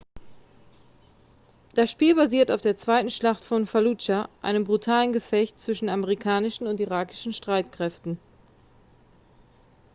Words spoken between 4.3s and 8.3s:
einem brutalen gefecht zwischen amerikanischen und irakischen streitkräften